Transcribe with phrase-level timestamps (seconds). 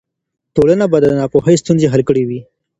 [0.55, 2.39] ټولنه به د ناپوهۍ ستونزې حل کړې وي.